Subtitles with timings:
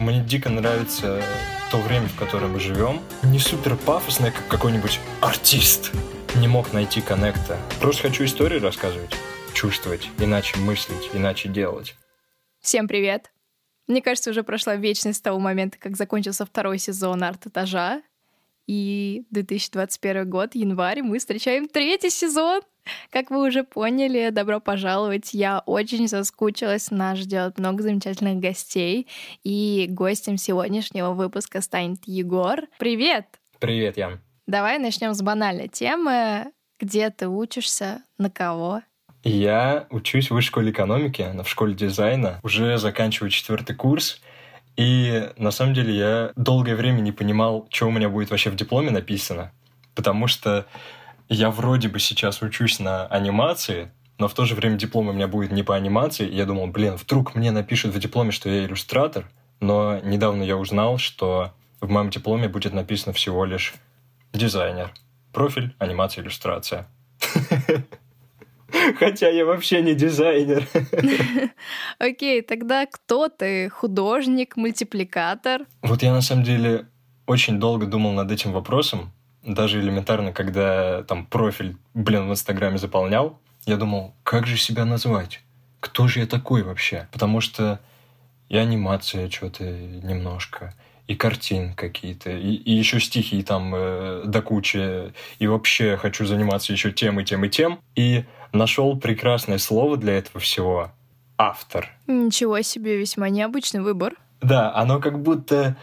[0.00, 1.22] Мне дико нравится
[1.70, 3.02] то время, в котором мы живем.
[3.22, 5.92] Не супер пафосное, как какой-нибудь артист.
[6.36, 7.58] Не мог найти коннекта.
[7.82, 9.14] Просто хочу истории рассказывать,
[9.52, 11.96] чувствовать, иначе мыслить, иначе делать.
[12.60, 13.30] Всем привет!
[13.88, 18.00] Мне кажется, уже прошла вечность с того момента, как закончился второй сезон арт-этажа.
[18.66, 22.62] И 2021 год, январь, мы встречаем третий сезон.
[23.10, 25.34] Как вы уже поняли, добро пожаловать.
[25.34, 26.90] Я очень соскучилась.
[26.90, 29.06] Нас ждет много замечательных гостей.
[29.44, 32.62] И гостем сегодняшнего выпуска станет Егор.
[32.78, 33.26] Привет!
[33.58, 34.20] Привет, Ян.
[34.46, 36.46] Давай начнем с банальной темы.
[36.80, 38.02] Где ты учишься?
[38.18, 38.82] На кого?
[39.22, 42.40] Я учусь в высшей школе экономики, в школе дизайна.
[42.42, 44.20] Уже заканчиваю четвертый курс.
[44.76, 48.56] И на самом деле я долгое время не понимал, что у меня будет вообще в
[48.56, 49.52] дипломе написано.
[49.94, 50.66] Потому что
[51.30, 55.28] я вроде бы сейчас учусь на анимации, но в то же время диплом у меня
[55.28, 56.28] будет не по анимации.
[56.28, 59.30] И я думал, блин, вдруг мне напишут в дипломе, что я иллюстратор.
[59.60, 63.74] Но недавно я узнал, что в моем дипломе будет написано всего лишь
[64.32, 64.92] дизайнер.
[65.32, 66.88] Профиль, анимация, иллюстрация.
[68.98, 70.66] Хотя я вообще не дизайнер.
[71.98, 73.68] Окей, тогда кто ты?
[73.68, 75.62] Художник, мультипликатор?
[75.82, 76.88] Вот я на самом деле
[77.26, 79.12] очень долго думал над этим вопросом,
[79.42, 85.40] даже элементарно, когда там профиль, блин, в Инстаграме заполнял, я думал, как же себя назвать?
[85.80, 87.08] Кто же я такой вообще?
[87.12, 87.80] Потому что
[88.48, 90.74] и анимация что-то немножко,
[91.06, 96.72] и картин какие-то, и, и еще стихи там э, до кучи, и вообще хочу заниматься
[96.72, 97.80] еще тем и тем и тем.
[97.96, 100.92] И нашел прекрасное слово для этого всего—
[101.40, 101.88] автор.
[102.06, 104.14] Ничего себе, весьма необычный выбор.
[104.42, 105.76] Да, оно как будто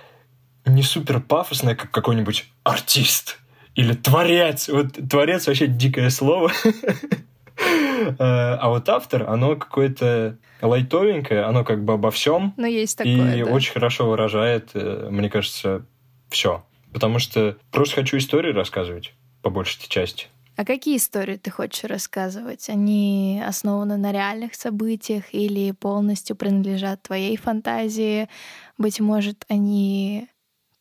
[0.65, 3.39] не супер пафосное, как какой-нибудь артист
[3.77, 4.67] или творец.
[4.69, 6.51] Вот творец вообще дикое слово.
[8.19, 12.53] А вот автор, оно какое-то лайтовенькое, оно как бы обо всем.
[12.55, 13.49] Но есть такое, И да.
[13.49, 15.83] очень хорошо выражает, э, мне кажется,
[16.29, 16.63] все.
[16.93, 20.27] Потому что просто хочу истории рассказывать, по большей части.
[20.55, 22.69] А какие истории ты хочешь рассказывать?
[22.69, 28.29] Они основаны на реальных событиях или полностью принадлежат твоей фантазии?
[28.77, 30.29] Быть может, они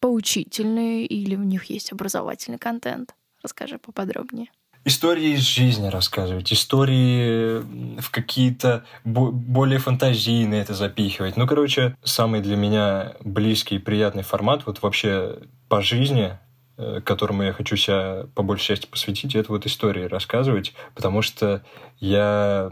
[0.00, 3.14] поучительные или в них есть образовательный контент?
[3.42, 4.48] Расскажи поподробнее.
[4.84, 7.58] Истории из жизни рассказывать, истории
[8.00, 11.36] в какие-то более фантазийные это запихивать.
[11.36, 16.38] Ну, короче, самый для меня близкий и приятный формат вот вообще по жизни,
[16.76, 21.64] э, которому я хочу себя по большей части посвятить, это вот истории рассказывать, потому что
[21.98, 22.70] я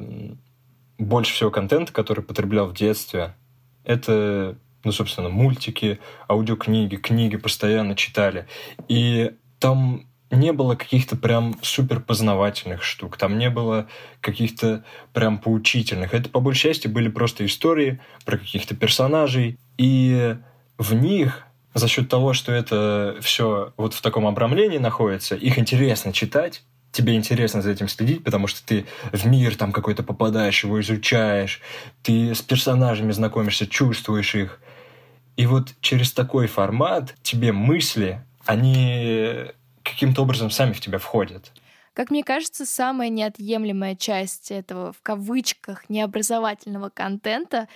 [0.98, 3.34] больше всего контента, который потреблял в детстве,
[3.82, 8.46] это ну, собственно, мультики, аудиокниги, книги постоянно читали.
[8.88, 13.86] И там не было каких-то прям супер познавательных штук, там не было
[14.20, 16.14] каких-то прям поучительных.
[16.14, 20.36] Это, по большей части, были просто истории про каких-то персонажей, и
[20.78, 26.12] в них за счет того, что это все вот в таком обрамлении находится, их интересно
[26.12, 26.62] читать,
[26.92, 31.60] тебе интересно за этим следить, потому что ты в мир там какой-то попадаешь, его изучаешь,
[32.02, 34.60] ты с персонажами знакомишься, чувствуешь их.
[35.36, 39.46] И вот через такой формат тебе мысли, они
[39.82, 41.52] каким-то образом сами в тебя входят.
[41.92, 47.68] Как мне кажется, самая неотъемлемая часть этого, в кавычках, необразовательного контента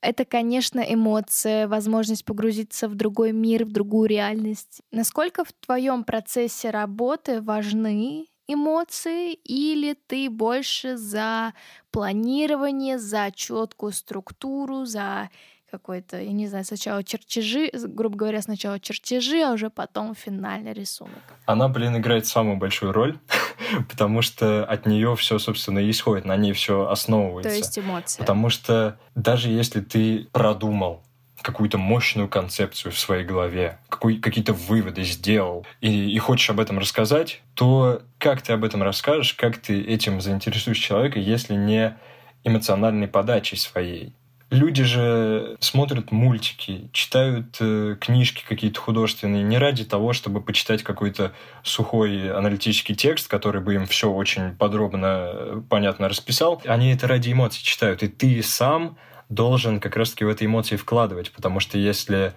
[0.00, 4.80] это, конечно, эмоция, возможность погрузиться в другой мир, в другую реальность.
[4.92, 11.52] Насколько в твоем процессе работы важны эмоции, или ты больше за
[11.90, 15.30] планирование, за четкую структуру, за
[15.70, 21.22] какой-то, я не знаю, сначала чертежи, грубо говоря, сначала чертежи, а уже потом финальный рисунок.
[21.46, 23.18] Она, блин, играет самую большую роль,
[23.88, 27.50] потому что от нее все, собственно, и исходит, на ней все основывается.
[27.50, 28.18] То есть эмоции.
[28.18, 31.02] Потому что даже если ты продумал
[31.42, 36.78] какую-то мощную концепцию в своей голове, какой, какие-то выводы сделал, и, и хочешь об этом
[36.78, 41.96] рассказать, то как ты об этом расскажешь, как ты этим заинтересуешь человека, если не
[42.44, 44.14] эмоциональной подачей своей?
[44.50, 51.32] Люди же смотрят мультики, читают э, книжки какие-то художественные не ради того, чтобы почитать какой-то
[51.62, 56.62] сухой аналитический текст, который бы им все очень подробно, э, понятно расписал.
[56.64, 58.02] Они это ради эмоций читают.
[58.02, 58.96] И ты сам
[59.28, 62.32] должен как раз-таки в эти эмоции вкладывать, потому что если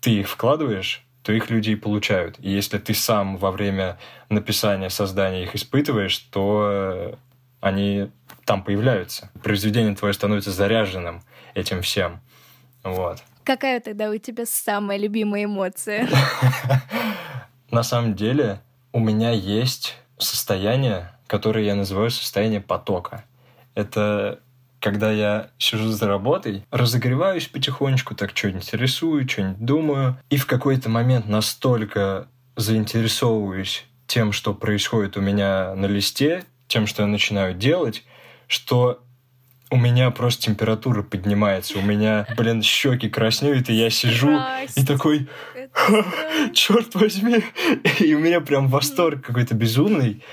[0.00, 2.36] ты их вкладываешь, то их люди и получают.
[2.38, 3.98] И если ты сам во время
[4.28, 7.14] написания, создания их испытываешь, то э,
[7.60, 8.10] они
[8.50, 9.30] там появляются.
[9.44, 11.22] Произведение твое становится заряженным
[11.54, 12.20] этим всем.
[12.82, 13.22] Вот.
[13.44, 16.08] Какая тогда у тебя самая любимая эмоция?
[17.70, 18.60] На самом деле
[18.92, 23.22] у меня есть состояние, которое я называю состояние потока.
[23.76, 24.40] Это
[24.80, 30.88] когда я сижу за работой, разогреваюсь потихонечку, так что-нибудь рисую, что-нибудь думаю, и в какой-то
[30.88, 32.26] момент настолько
[32.56, 38.02] заинтересовываюсь тем, что происходит у меня на листе, тем, что я начинаю делать,
[38.50, 39.00] что
[39.70, 44.80] у меня просто температура поднимается, у меня, блин, щеки краснеют, и я сижу Здрасте.
[44.80, 45.28] и такой,
[46.52, 47.44] черт возьми,
[48.00, 50.24] и у меня прям восторг какой-то безумный.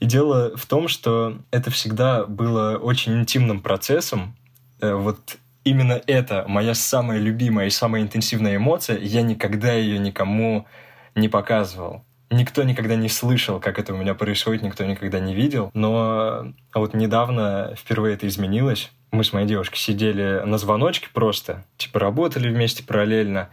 [0.00, 4.34] И дело в том, что это всегда было очень интимным процессом.
[4.80, 8.98] Э, вот именно это моя самая любимая и самая интенсивная эмоция.
[8.98, 10.66] Я никогда ее никому
[11.14, 12.02] не показывал.
[12.30, 15.70] Никто никогда не слышал, как это у меня происходит, никто никогда не видел.
[15.74, 18.90] Но а вот недавно впервые это изменилось.
[19.12, 23.50] Мы с моей девушкой сидели на звоночке просто, типа работали вместе параллельно.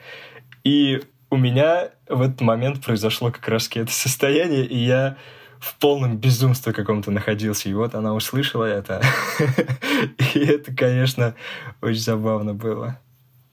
[0.63, 5.17] И у меня в этот момент произошло как раз это состояние, и я
[5.59, 7.69] в полном безумстве каком-то находился.
[7.69, 9.01] И вот она услышала это.
[10.35, 11.35] И это, конечно,
[11.81, 12.99] очень забавно было.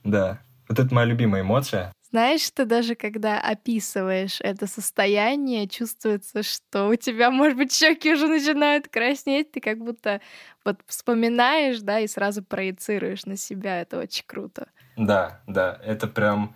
[0.03, 0.39] Да.
[0.67, 1.93] Вот это моя любимая эмоция.
[2.11, 8.27] Знаешь, что даже когда описываешь это состояние, чувствуется, что у тебя, может быть, щеки уже
[8.27, 10.19] начинают краснеть, ты как будто
[10.65, 13.79] вот вспоминаешь, да, и сразу проецируешь на себя.
[13.79, 14.67] Это очень круто.
[14.97, 16.53] Да, да, это прям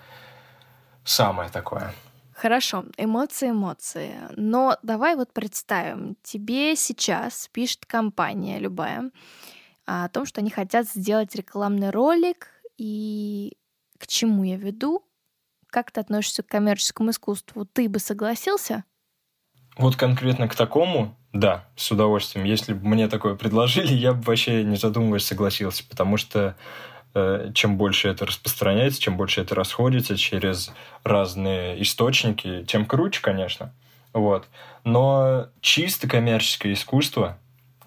[1.06, 1.94] самое такое.
[2.34, 4.12] Хорошо, эмоции, эмоции.
[4.36, 9.10] Но давай вот представим, тебе сейчас пишет компания любая
[9.86, 13.56] о том, что они хотят сделать рекламный ролик, и
[13.98, 15.06] к чему я веду?
[15.76, 17.66] Как ты относишься к коммерческому искусству?
[17.66, 18.86] Ты бы согласился?
[19.76, 22.46] Вот конкретно к такому, да, с удовольствием.
[22.46, 26.56] Если бы мне такое предложили, я бы вообще не задумываясь согласился, потому что
[27.14, 30.72] э, чем больше это распространяется, чем больше это расходится через
[31.04, 33.74] разные источники, тем круче, конечно.
[34.14, 34.48] Вот.
[34.86, 37.38] Но чисто коммерческое искусство,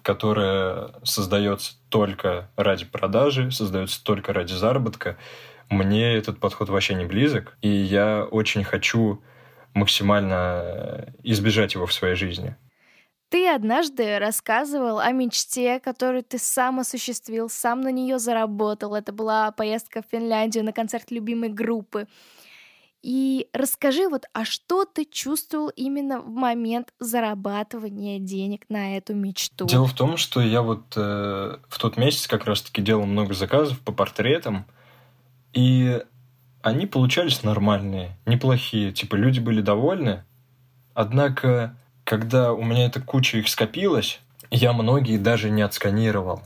[0.03, 5.17] которое создается только ради продажи, создается только ради заработка,
[5.69, 9.21] мне этот подход вообще не близок, и я очень хочу
[9.73, 12.55] максимально избежать его в своей жизни.
[13.29, 18.95] Ты однажды рассказывал о мечте, которую ты сам осуществил, сам на нее заработал.
[18.95, 22.07] Это была поездка в Финляндию на концерт любимой группы.
[23.03, 29.67] И расскажи вот, а что ты чувствовал именно в момент зарабатывания денег на эту мечту?
[29.67, 33.79] Дело в том, что я вот э, в тот месяц как раз-таки делал много заказов
[33.79, 34.65] по портретам,
[35.53, 36.01] и
[36.61, 38.91] они получались нормальные, неплохие.
[38.91, 40.23] Типа люди были довольны.
[40.93, 44.19] Однако, когда у меня эта куча их скопилась,
[44.51, 46.41] я многие даже не отсканировал.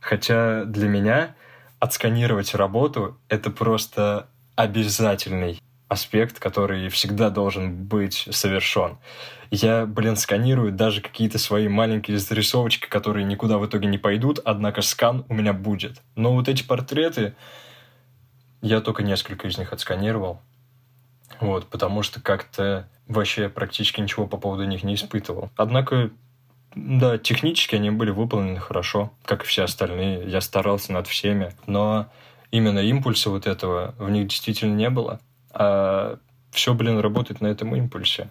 [0.00, 1.34] Хотя для меня
[1.78, 8.98] отсканировать работу— это просто обязательный аспект, который всегда должен быть совершен.
[9.50, 14.82] Я, блин, сканирую даже какие-то свои маленькие зарисовочки, которые никуда в итоге не пойдут, однако
[14.82, 16.02] скан у меня будет.
[16.16, 17.34] Но вот эти портреты,
[18.64, 20.40] я только несколько из них отсканировал.
[21.38, 25.50] Вот, потому что как-то вообще практически ничего по поводу них не испытывал.
[25.56, 26.10] Однако,
[26.74, 30.30] да, технически они были выполнены хорошо, как и все остальные.
[30.30, 32.06] Я старался над всеми, но
[32.50, 35.20] именно импульса вот этого в них действительно не было.
[35.50, 36.18] А
[36.50, 38.30] все, блин, работает на этом импульсе.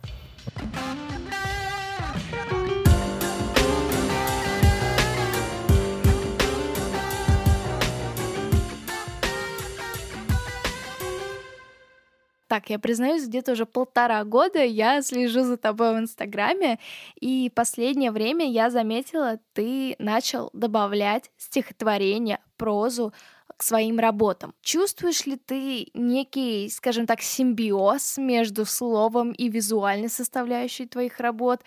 [12.54, 16.78] Так, я признаюсь, где-то уже полтора года я слежу за тобой в Инстаграме,
[17.20, 23.12] и последнее время я заметила, ты начал добавлять стихотворения, прозу
[23.58, 24.54] к своим работам.
[24.62, 31.62] Чувствуешь ли ты некий, скажем так, симбиоз между словом и визуальной составляющей твоих работ?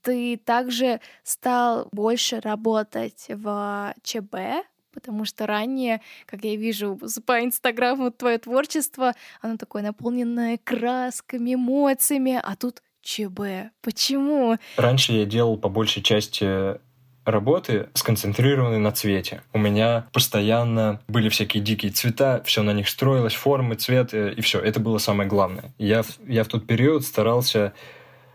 [0.00, 8.10] Ты также стал больше работать в ЧБ, потому что ранее, как я вижу по Инстаграму,
[8.10, 13.72] твое творчество, оно такое наполненное красками, эмоциями, а тут ЧБ.
[13.82, 14.56] Почему?
[14.76, 16.78] Раньше я делал по большей части
[17.24, 19.42] работы сконцентрированы на цвете.
[19.52, 24.60] У меня постоянно были всякие дикие цвета, все на них строилось, формы, цвет, и все.
[24.60, 25.72] Это было самое главное.
[25.78, 27.72] Я, я в тот период старался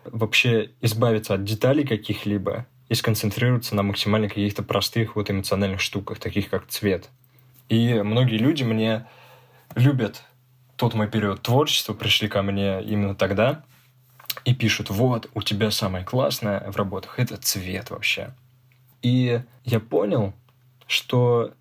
[0.06, 6.50] вообще избавиться от деталей каких-либо и сконцентрироваться на максимально каких-то простых вот эмоциональных штуках, таких
[6.50, 7.10] как цвет.
[7.70, 9.06] И многие люди мне
[9.76, 10.24] любят
[10.78, 13.64] тот мой период творчества, пришли ко мне именно тогда
[14.46, 18.34] и пишут, вот, у тебя самое классное в работах— это цвет вообще.
[19.02, 20.34] И я понял,
[20.86, 21.52] что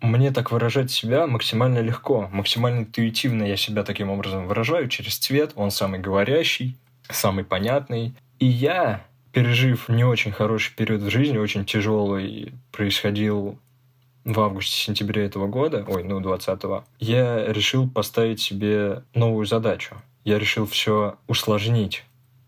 [0.00, 5.52] мне так выражать себя максимально легко, максимально интуитивно я себя таким образом выражаю через цвет,
[5.56, 6.76] он самый говорящий,
[7.08, 8.14] самый понятный.
[8.38, 13.58] И я пережив не очень хороший период в жизни, очень тяжелый, происходил
[14.24, 19.96] в августе-сентябре этого года, ой, ну, 20-го, я решил поставить себе новую задачу.
[20.24, 22.04] Я решил все усложнить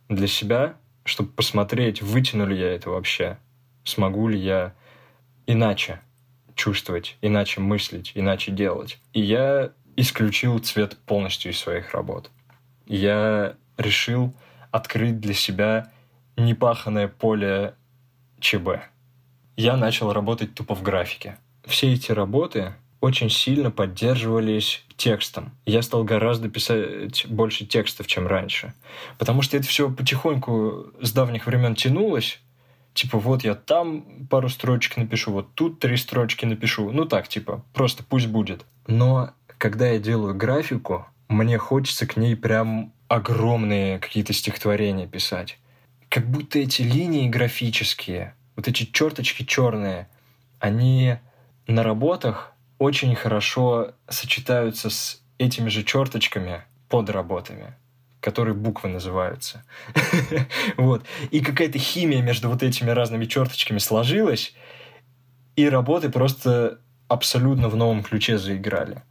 [0.08, 3.38] для себя, чтобы посмотреть, вытяну ли я это вообще,
[3.84, 4.74] смогу ли я
[5.46, 6.00] иначе
[6.54, 8.98] чувствовать, иначе мыслить, иначе делать.
[9.14, 12.30] И я исключил цвет полностью из своих работ.
[12.86, 14.34] Я решил
[14.70, 15.90] открыть для себя
[16.44, 17.74] непаханное поле
[18.40, 18.68] ЧБ.
[19.56, 21.36] Я начал работать тупо в графике.
[21.64, 25.52] Все эти работы очень сильно поддерживались текстом.
[25.64, 28.74] Я стал гораздо писать больше текстов, чем раньше.
[29.18, 32.40] Потому что это все потихоньку с давних времен тянулось.
[32.92, 36.90] Типа, вот я там пару строчек напишу, вот тут три строчки напишу.
[36.90, 38.66] Ну так, типа, просто пусть будет.
[38.86, 45.58] Но когда я делаю графику, мне хочется к ней прям огромные какие-то стихотворения писать.
[46.10, 50.06] Как будто эти линии графические, вот эти черточки черные,
[50.58, 51.16] они
[51.66, 57.74] на работах очень хорошо сочетаются с этими же черточками под работами
[58.20, 59.64] которые буквы называются.
[60.76, 61.04] вот.
[61.30, 64.54] И какая-то химия между вот этими разными черточками сложилась,
[65.56, 69.02] и работы просто абсолютно в новом ключе заиграли.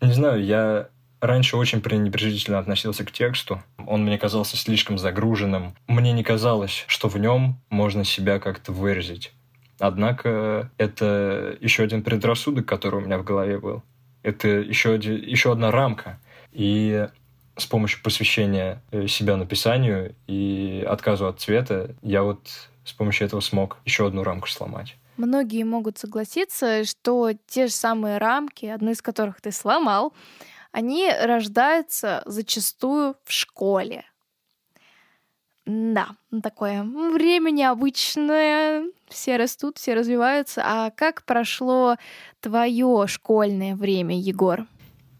[0.00, 0.88] Не знаю, я
[1.20, 3.62] раньше очень пренебрежительно относился к тексту.
[3.86, 5.74] Он мне казался слишком загруженным.
[5.86, 9.32] Мне не казалось, что в нем можно себя как-то выразить.
[9.78, 13.82] Однако это еще один предрассудок, который у меня в голове был.
[14.22, 16.20] Это еще, один, еще одна рамка.
[16.52, 17.08] И
[17.56, 22.40] с помощью посвящения э, себя написанию и отказу от цвета я вот
[22.84, 24.96] с помощью этого смог еще одну рамку сломать.
[25.16, 30.14] Многие могут согласиться, что те же самые рамки, одну из которых ты сломал,
[30.72, 34.04] они рождаются зачастую в школе.
[35.66, 36.08] Да,
[36.42, 40.62] такое время необычное, все растут, все развиваются.
[40.64, 41.96] А как прошло
[42.40, 44.66] твое школьное время, Егор?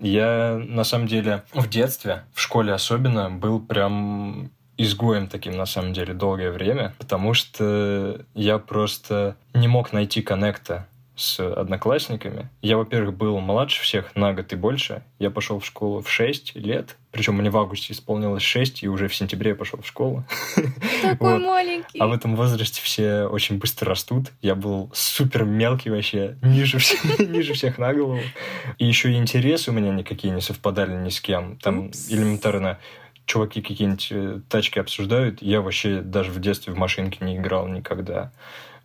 [0.00, 5.92] Я, на самом деле, в детстве, в школе особенно, был прям изгоем таким, на самом
[5.92, 10.88] деле, долгое время, потому что я просто не мог найти коннекта
[11.20, 12.48] с одноклассниками.
[12.62, 15.02] Я, во-первых, был младше всех на год и больше.
[15.18, 16.96] Я пошел в школу в 6 лет.
[17.10, 20.24] Причем мне в августе исполнилось 6, и уже в сентябре я пошел в школу.
[21.02, 21.42] Такой вот.
[21.42, 21.98] маленький.
[21.98, 24.32] А в этом возрасте все очень быстро растут.
[24.40, 26.78] Я был супер мелкий вообще, ниже,
[27.18, 28.20] ниже всех на голову.
[28.78, 31.58] И еще и интересы у меня никакие не совпадали ни с кем.
[31.58, 32.10] Там Упс.
[32.10, 32.78] элементарно
[33.26, 35.42] чуваки какие-нибудь э, тачки обсуждают.
[35.42, 38.32] Я вообще даже в детстве в машинке не играл никогда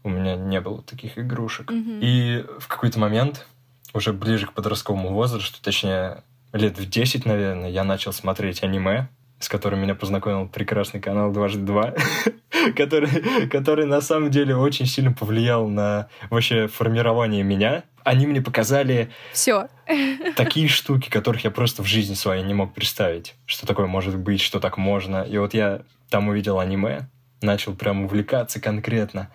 [0.05, 1.71] у меня не было таких игрушек.
[1.71, 1.99] Mm-hmm.
[2.01, 3.45] И в какой-то момент,
[3.93, 9.09] уже ближе к подростковому возрасту, точнее, лет в 10, наверное, я начал смотреть аниме,
[9.39, 11.93] с которым меня познакомил прекрасный канал «Дважды два»,
[12.75, 17.83] который, который на самом деле очень сильно повлиял на вообще формирование меня.
[18.03, 19.67] Они мне показали все
[20.35, 24.41] такие штуки, которых я просто в жизни своей не мог представить, что такое может быть,
[24.41, 25.23] что так можно.
[25.23, 27.09] И вот я там увидел аниме,
[27.41, 29.29] начал прям увлекаться конкретно.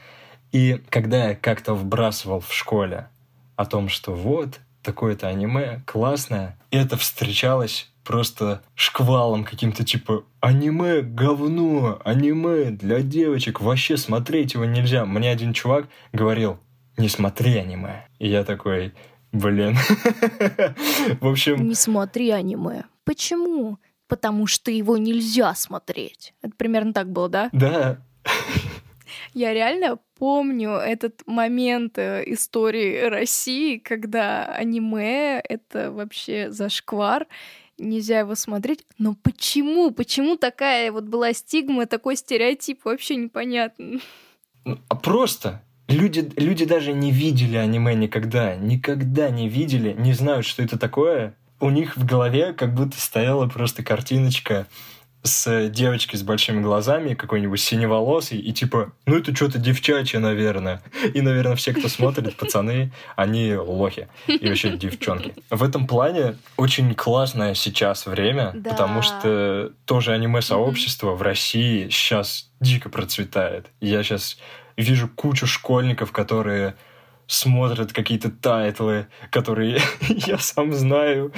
[0.53, 3.09] И когда я как-то вбрасывал в школе
[3.57, 12.01] о том, что вот, такое-то аниме, классное, это встречалось просто шквалом каким-то типа аниме говно,
[12.05, 15.05] аниме для девочек, вообще смотреть его нельзя.
[15.05, 16.59] Мне один чувак говорил,
[16.97, 18.07] не смотри аниме.
[18.19, 18.95] И я такой,
[19.33, 19.77] блин.
[21.21, 21.69] В общем...
[21.69, 22.85] Не смотри аниме.
[23.05, 23.79] Почему?
[24.09, 26.35] Потому что его нельзя смотреть.
[26.43, 27.49] Это примерно так было, да?
[27.53, 27.99] Да.
[29.35, 37.27] Я реально помню этот момент э, истории России, когда аниме— это вообще зашквар,
[37.79, 38.85] нельзя его смотреть.
[38.99, 39.91] Но почему?
[39.91, 42.85] Почему такая вот была стигма, такой стереотип?
[42.85, 44.01] Вообще непонятно.
[44.65, 50.47] Ну, а просто люди, люди даже не видели аниме никогда, никогда не видели, не знают,
[50.47, 51.35] что это такое.
[51.61, 54.67] У них в голове как будто стояла просто картиночка
[55.23, 60.83] с девочкой с большими глазами, какой-нибудь синеволосый, и типа, ну это что-то девчачье, наверное.
[61.15, 64.09] И, наверное, все, кто смотрит, пацаны, они лохи.
[64.27, 65.35] И вообще девчонки.
[65.51, 68.71] В этом плане очень классное сейчас время, да.
[68.71, 71.17] потому что тоже аниме-сообщество mm-hmm.
[71.17, 73.67] в России сейчас дико процветает.
[73.81, 74.39] Я сейчас
[74.77, 76.77] вижу кучу школьников, которые
[77.31, 81.33] смотрят какие-то тайтлы, которые я сам знаю,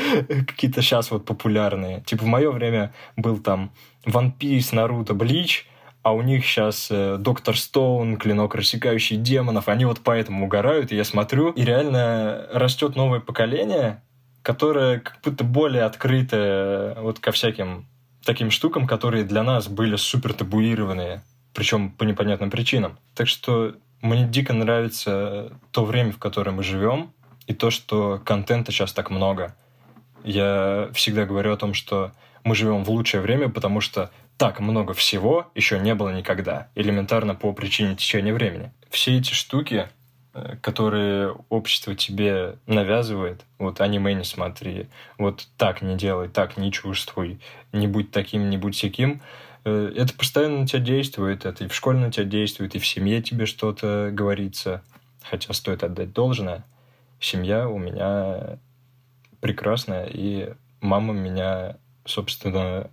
[0.47, 2.01] какие-то сейчас вот популярные.
[2.07, 3.73] Типа в мое время был там
[4.07, 5.67] One Piece, Наруто, Блич,
[6.03, 10.97] а у них сейчас э, Доктор Стоун, Клинок рассекающий демонов, они вот поэтому угорают, и
[10.97, 14.03] я смотрю, и реально растет новое поколение,
[14.41, 17.87] которое как будто более открытое вот ко всяким
[18.25, 21.23] таким штукам, которые для нас были супер табуированные,
[21.53, 22.99] причем по непонятным причинам.
[23.15, 27.13] Так что мне дико нравится то время, в котором мы живем,
[27.47, 29.55] и то, что контента сейчас так много.
[30.25, 32.13] Я всегда говорю о том, что
[32.45, 36.69] мы живем в лучшее время, потому что так много всего еще не было никогда.
[36.75, 38.73] Элементарно по причине течения времени.
[38.91, 39.89] Все эти штуки,
[40.35, 46.73] э, которые общество тебе навязывает, вот аниме не смотри, вот так не делай, так не
[46.73, 47.41] чувствуй,
[47.73, 51.75] не будь таким, не будь всяким, э, это постоянно на тебя действует, это и в
[51.75, 54.83] школе на тебя действует, и в семье тебе что-то говорится.
[55.23, 56.65] Хотя стоит отдать должное,
[57.21, 58.59] семья у меня
[59.41, 62.91] прекрасная, и мама меня, собственно,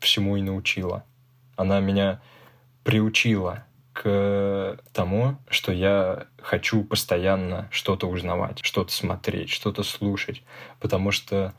[0.00, 1.04] всему и научила.
[1.56, 2.20] Она меня
[2.84, 10.42] приучила к тому, что я хочу постоянно что-то узнавать, что-то смотреть, что-то слушать,
[10.80, 11.54] потому что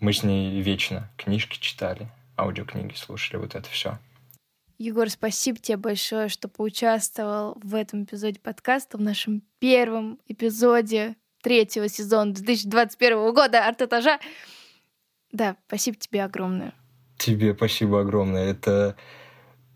[0.00, 3.98] мы с ней вечно книжки читали, аудиокниги слушали, вот это все.
[4.78, 11.88] Егор, спасибо тебе большое, что поучаствовал в этом эпизоде подкаста, в нашем первом эпизоде третьего
[11.88, 14.18] сезона 2021 года «Арт-этажа».
[15.32, 16.74] Да, спасибо тебе огромное.
[17.16, 18.50] Тебе спасибо огромное.
[18.50, 18.96] Это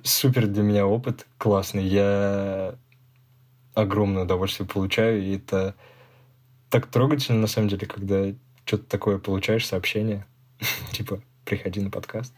[0.02, 1.84] супер для меня опыт, классный.
[1.84, 2.74] Я
[3.74, 5.74] огромное удовольствие получаю, и это
[6.68, 10.26] так трогательно, на самом деле, когда что-то такое получаешь, сообщение,
[10.92, 12.34] типа, приходи на подкаст.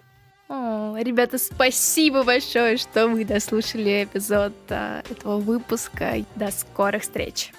[1.03, 6.25] Ребята, спасибо большое, что вы дослушали эпизод а, этого выпуска.
[6.37, 7.51] До скорых встреч!